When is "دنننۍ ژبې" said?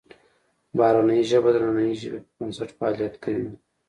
1.63-2.19